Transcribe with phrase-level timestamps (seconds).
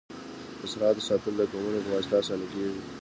[0.59, 2.81] د سرحد ساتل د قومونو په واسطه اسانه کيږي.